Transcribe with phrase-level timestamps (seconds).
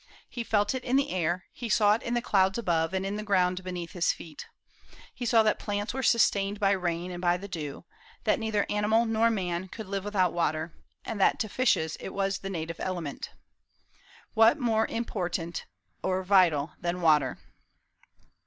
[0.27, 3.17] He felt it in the air, he saw it in the clouds above and in
[3.17, 4.47] the ground beneath his feet.
[5.13, 7.85] He saw that plants were sustained by rain and by the dew,
[8.23, 10.73] that neither animal nor man could live without water,
[11.05, 13.29] and that to fishes it was the native element.
[14.33, 15.65] What more important
[16.01, 17.37] or vital than water?